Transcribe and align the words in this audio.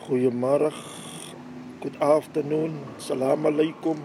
Goeiemôre. 0.00 0.72
Good 1.82 1.96
afternoon. 2.00 2.72
Salam 2.96 3.44
alaikum. 3.44 3.98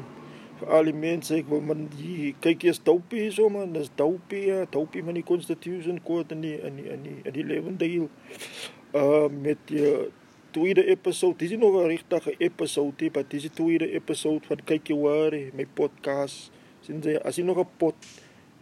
Vir 0.59 0.71
al 0.75 0.89
die 0.89 0.93
mense, 0.95 1.31
ek 1.37 1.47
wil 1.47 1.61
man 1.63 1.85
hier 1.95 2.35
kyk 2.43 2.65
eers 2.67 2.81
dopie 2.83 3.29
so 3.31 3.47
man, 3.51 3.71
dis 3.75 3.87
dopie, 3.95 4.49
dopie 4.73 5.03
van 5.07 5.15
die 5.15 5.23
Constitution 5.23 6.01
Court 6.03 6.33
in 6.35 6.43
die 6.43 6.53
in 6.67 6.81
die 6.81 6.89
in 6.91 7.07
die, 7.07 7.15
in 7.23 7.37
die 7.37 7.45
Lewendale. 7.47 8.09
Uh 8.91 9.31
met 9.31 9.63
die 9.71 9.87
tweede 10.55 10.83
episode. 10.91 11.39
Dis 11.39 11.55
nog 11.55 11.79
'n 11.79 11.87
regte 11.87 12.19
episode, 12.43 13.09
maar 13.13 13.27
dis 13.31 13.47
die 13.47 13.55
tweede 13.55 13.87
episode 13.95 14.43
van 14.51 14.67
kyk 14.67 14.91
jy 14.91 14.99
hoor 14.99 15.31
my 15.55 15.67
podcast. 15.79 16.51
Sien 16.81 16.99
jy, 16.99 17.15
as 17.23 17.39
jy 17.39 17.47
nog 17.47 17.63
'n 17.63 17.71
pot 17.77 17.95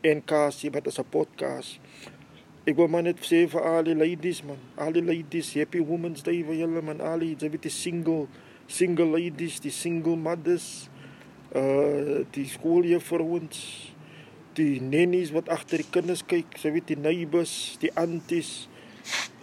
en 0.01 0.21
kaas, 0.21 0.61
jy 0.61 0.69
het 0.69 0.85
'n 0.85 1.09
podcast. 1.09 1.79
Ek 2.63 2.77
wil 2.79 2.87
maar 2.87 3.03
net 3.03 3.19
sê 3.27 3.41
vir 3.51 3.65
al 3.67 3.83
die 3.83 3.93
ladies 3.97 4.37
man, 4.47 4.59
al 4.79 4.93
die 4.95 5.01
ladies, 5.03 5.49
happy 5.59 5.81
women's 5.83 6.21
day 6.23 6.37
vir 6.47 6.61
julle 6.61 6.79
man, 6.87 7.01
al 7.03 7.19
die 7.19 7.33
jy 7.35 7.49
weet 7.51 7.65
die 7.67 7.71
single 7.75 8.29
single 8.71 9.09
ladies, 9.11 9.57
die 9.59 9.73
single 9.75 10.15
mothers, 10.15 10.67
uh 11.59 12.21
die 12.31 12.45
skooljuffrouens, 12.47 13.59
die 14.55 14.79
nennies 14.79 15.35
wat 15.35 15.51
agter 15.51 15.83
die 15.83 15.89
kinders 15.91 16.23
kyk, 16.23 16.55
jy 16.63 16.71
weet 16.77 16.87
die 16.93 16.99
neighbors, 17.03 17.75
die 17.83 17.91
aunties. 17.99 18.53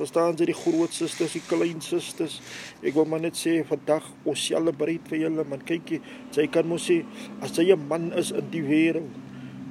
Verstaan 0.01 0.41
jy 0.41 0.49
die 0.55 0.57
groot 0.57 0.97
susters, 0.97 1.37
die 1.37 1.45
klein 1.45 1.85
susters? 1.85 2.41
Ek 2.81 2.97
wil 2.97 3.05
maar 3.05 3.21
net 3.21 3.37
sê 3.37 3.59
vandag 3.69 4.09
ons 4.25 4.49
celebrate 4.49 5.13
vir 5.13 5.27
julle 5.27 5.45
man. 5.45 5.61
Kyk 5.69 5.99
jy, 5.99 6.49
kan 6.49 6.65
mos 6.65 6.89
sê 6.89 7.03
as 7.45 7.53
jy 7.53 7.69
'n 7.77 7.85
man 7.85 8.13
is 8.17 8.33
in 8.33 8.49
die 8.49 8.65
wêreld, 8.65 9.13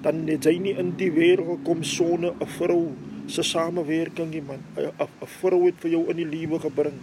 dan 0.06 0.28
jy 0.30 0.60
nie 0.62 0.78
in 0.78 0.94
die 1.02 1.10
wêreld 1.10 1.66
kom 1.66 1.82
sonder 1.82 2.38
'n 2.38 2.54
vrou 2.62 3.09
se 3.30 3.44
samewerking 3.44 4.32
nie 4.34 4.42
man. 4.42 4.64
'n 4.76 5.32
vrou 5.40 5.66
het 5.66 5.76
vir 5.80 5.92
jou 5.92 6.04
in 6.10 6.18
die 6.18 6.26
lewe 6.26 6.60
gebring. 6.60 6.98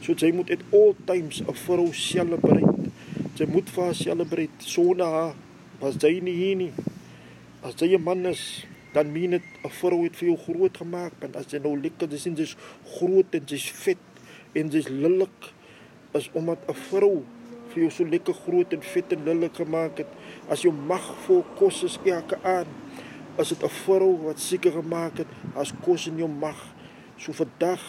So 0.00 0.14
jy 0.14 0.32
moet 0.32 0.50
at 0.50 0.62
all 0.72 0.94
times 1.06 1.42
'n 1.42 1.54
vrou 1.54 1.92
celebrate. 1.92 2.90
Jy 3.36 3.46
moet 3.46 3.70
vir 3.70 3.84
haar 3.84 3.94
celebrate 3.94 4.52
sonder 4.58 5.06
haar. 5.06 5.34
Was 5.80 5.96
jy 5.98 6.20
nie 6.20 6.34
hier 6.34 6.56
nie? 6.56 6.72
As 7.62 7.74
jy 7.74 7.94
'n 7.96 8.02
man 8.02 8.26
is, 8.26 8.64
dan 8.92 9.12
meen 9.12 9.30
dit 9.30 9.42
'n 9.64 9.68
vrou 9.68 10.04
het 10.04 10.16
vir 10.16 10.28
jou 10.28 10.36
groot 10.36 10.76
gemaak, 10.76 11.12
want 11.20 11.36
as 11.36 11.46
jy 11.50 11.58
nou 11.58 11.80
lekker 11.80 12.08
dis 12.08 12.26
in 12.26 12.34
dis 12.34 12.56
groot 12.84 13.34
en 13.34 13.44
dis 13.44 13.70
vet 13.70 13.98
en 14.52 14.68
dis 14.68 14.88
lillik 14.88 15.52
is 16.14 16.30
omdat 16.32 16.58
'n 16.68 16.74
vrou 16.74 17.22
vir 17.72 17.82
jou 17.82 17.90
so 17.90 18.04
lekker 18.04 18.34
groot 18.34 18.72
en 18.72 18.82
vet 18.82 19.12
en 19.12 19.24
lillik 19.24 19.54
gemaak 19.54 19.98
het. 19.98 20.08
As 20.48 20.62
jou 20.62 20.72
mag 20.72 21.14
vol 21.26 21.44
kos 21.56 21.82
is 21.84 21.98
elke 22.04 22.38
aand 22.42 22.68
as 23.36 23.48
dit 23.48 23.62
'n 23.62 23.68
vrou 23.84 24.16
wat 24.26 24.40
seker 24.40 24.72
gemaak 24.72 25.18
het 25.18 25.30
as 25.54 25.72
kos 25.84 26.06
in 26.06 26.16
jou 26.16 26.28
mag. 26.28 26.58
So 27.16 27.32
vandag 27.32 27.80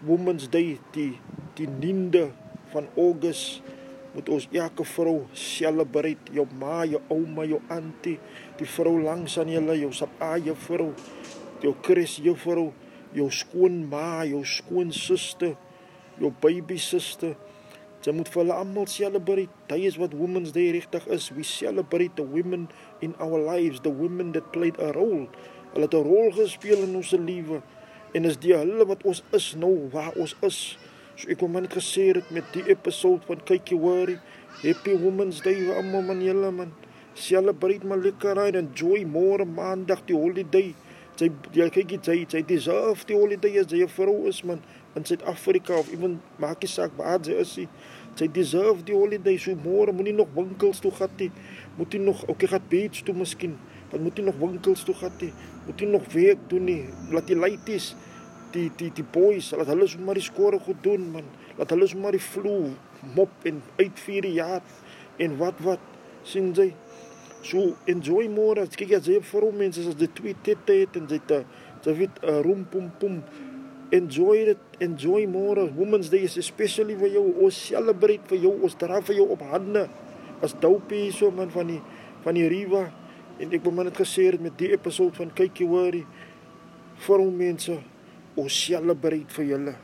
women's 0.00 0.48
day 0.50 0.78
die 0.92 1.18
die 1.54 1.68
9de 1.68 2.30
van 2.72 2.86
Augustus 2.96 3.62
moet 4.14 4.28
ons 4.28 4.48
elke 4.52 4.84
vrou 4.84 5.26
celebrate. 5.32 6.32
Jou 6.32 6.46
ma 6.58 6.84
jou 6.84 7.00
ouma 7.08 7.44
jou 7.44 7.60
auntie 7.68 8.18
die 8.58 8.66
vrou 8.66 9.00
langs 9.02 9.38
aan 9.38 9.48
julle 9.48 9.78
jou 9.78 9.92
sapaie 9.92 10.54
vrou 10.54 10.92
jou 11.62 11.74
kris 11.82 12.18
jou 12.22 12.36
vrou 12.36 12.72
jou 13.14 13.30
skoon 13.30 13.84
ma 13.88 14.24
jou 14.24 14.44
skoon 14.44 14.92
suster 14.92 15.54
jou 16.20 16.30
baby 16.42 16.76
suster 16.78 17.34
Jy 18.04 18.12
moet 18.12 18.28
vir 18.28 18.42
hulle 18.42 18.56
almal 18.60 18.88
celebrate. 18.92 19.52
Dit 19.70 19.84
is 19.88 19.94
wat 19.96 20.12
Women's 20.12 20.52
Day 20.52 20.74
regtig 20.76 21.06
is. 21.08 21.30
We 21.32 21.42
celebrate 21.42 22.16
the 22.16 22.26
women 22.28 22.68
in 23.00 23.14
our 23.16 23.38
lives, 23.40 23.80
the 23.80 23.92
women 23.92 24.32
that 24.32 24.52
played 24.52 24.76
a 24.76 24.92
role. 24.92 25.24
Hulle 25.72 25.88
het 25.88 25.94
'n 25.94 26.04
rol 26.04 26.30
gespeel 26.32 26.82
in 26.84 26.96
ons 26.96 27.10
lewe 27.10 27.62
en 28.14 28.24
is 28.24 28.36
die 28.36 28.54
hulle 28.54 28.84
wat 28.86 29.02
ons 29.02 29.22
is 29.32 29.54
nou 29.58 29.88
waar 29.90 30.12
ons 30.20 30.36
is. 30.46 30.78
So 31.16 31.30
ek 31.30 31.38
kom 31.38 31.52
net 31.52 31.72
gesê 31.72 32.12
dit 32.12 32.30
met 32.30 32.44
die 32.52 32.64
episode 32.68 33.22
van 33.26 33.40
kykie 33.44 33.78
hoorie. 33.78 34.20
Happy 34.62 34.94
Women's 34.98 35.40
Day 35.40 35.54
vir 35.54 35.76
almal 35.80 36.02
man 36.02 36.22
julle 36.22 36.50
man. 36.50 36.72
Celebrate 37.14 37.86
maar 37.86 37.98
lekker 37.98 38.38
en 38.46 38.54
enjoy 38.54 39.04
môre 39.06 39.46
maandag 39.46 40.04
die 40.06 40.16
holiday. 40.16 40.74
Jy 41.14 41.28
jy 41.54 41.66
kyk 41.70 41.92
jy 42.02 42.14
jy 42.26 42.40
deserve 42.42 43.04
die 43.06 43.14
holiday 43.14 43.60
as 43.60 43.70
jy 43.70 43.86
vrou 43.86 44.26
is 44.26 44.40
man 44.42 44.58
in 44.98 45.04
Suid-Afrika 45.06 45.76
of 45.78 45.92
iemand 45.94 46.24
maak 46.42 46.64
nie 46.64 46.70
saak 46.72 46.96
waar 46.98 47.22
jy 47.22 47.36
is 47.38 47.52
nie. 47.60 47.66
Sy 48.18 48.26
deserve 48.34 48.82
die 48.88 48.96
holiday 48.98 49.36
so 49.38 49.54
môre 49.62 49.94
moenie 49.94 50.14
nog 50.16 50.32
winkels 50.34 50.82
toe 50.82 50.90
gaan 50.98 51.14
nie. 51.20 51.30
Moet 51.78 51.94
jy 51.94 52.00
nog 52.02 52.24
okay 52.26 52.50
gaan 52.50 52.66
beach 52.72 53.04
toe 53.06 53.14
miskien. 53.14 53.54
Want 53.92 54.02
moet 54.02 54.18
jy 54.18 54.26
nog 54.26 54.40
winkels 54.42 54.82
toe 54.88 54.96
gaan 54.98 55.14
nie. 55.20 55.30
Moet 55.68 55.86
jy 55.86 55.92
nog 55.92 56.10
werk 56.16 56.42
doen 56.50 56.66
nie. 56.66 56.80
Laat 57.14 57.30
die 57.30 57.38
laities 57.38 57.92
die 58.56 58.66
die 58.78 58.90
die 58.98 59.06
boys 59.14 59.52
laat 59.54 59.70
hulle 59.70 59.86
sommer 59.90 60.18
die 60.18 60.26
skore 60.26 60.58
goed 60.66 60.82
doen 60.82 61.12
man. 61.14 61.30
Laat 61.60 61.76
hulle 61.76 61.86
sommer 61.90 62.18
die 62.18 62.26
vloer 62.26 62.74
mop 63.14 63.46
en 63.46 63.62
uitvier 63.78 64.26
die 64.26 64.34
jaar 64.40 64.66
en 65.22 65.38
wat 65.38 65.62
wat 65.62 65.90
sien 66.26 66.50
jy 66.58 66.72
So 67.44 67.76
enjoy 67.86 68.28
more. 68.32 68.64
Kyk 68.72 68.94
as 68.96 69.08
jy 69.10 69.20
vir 69.20 69.46
mense 69.52 69.84
as 69.84 69.98
die 70.00 70.08
twee 70.16 70.36
tette 70.46 70.78
het 70.80 70.96
en 70.96 71.08
jy 71.10 71.20
te 71.28 71.44
jy 71.84 71.92
weet 71.98 72.16
'n 72.24 72.42
rom 72.46 72.64
pom 72.64 72.88
pom 72.98 73.22
enjoy 73.92 74.48
it 74.48 74.58
enjoy 74.80 75.26
more 75.26 75.68
women's 75.76 76.08
day 76.08 76.24
is 76.24 76.38
especially 76.38 76.96
vir 76.96 77.12
jou. 77.12 77.26
Ons 77.44 77.54
celebrate 77.68 78.24
vir 78.28 78.38
jou. 78.38 78.54
Ons 78.62 78.74
dra 78.74 79.00
vir 79.00 79.16
jou 79.16 79.28
op 79.28 79.42
hande. 79.42 79.88
As 80.40 80.54
dopie 80.54 81.12
so 81.12 81.30
man 81.30 81.50
van 81.50 81.66
die 81.66 81.80
van 82.24 82.34
die 82.34 82.48
riva. 82.48 82.90
En 83.38 83.52
ek 83.52 83.62
wil 83.62 83.72
maar 83.72 83.84
net 83.84 84.00
gesê 84.00 84.30
het 84.32 84.40
met 84.40 84.56
die 84.58 84.72
episode 84.72 85.12
van 85.14 85.30
kykie 85.30 85.68
hoorie 85.68 86.06
vir 86.96 87.18
ons 87.18 87.34
mense 87.34 87.82
ons 88.36 88.64
celebrate 88.64 89.30
vir 89.36 89.44
julle 89.44 89.74